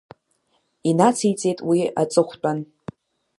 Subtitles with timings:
[0.89, 2.59] Инациҵеит уи аҵыхәтәан.